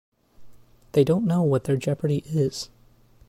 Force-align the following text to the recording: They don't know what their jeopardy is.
They 0.93 1.03
don't 1.03 1.27
know 1.27 1.43
what 1.43 1.65
their 1.65 1.77
jeopardy 1.77 2.23
is. 2.25 2.71